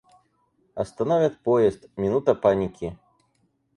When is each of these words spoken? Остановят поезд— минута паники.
Остановят 0.73 1.37
поезд— 1.43 1.87
минута 1.95 2.33
паники. 2.33 2.97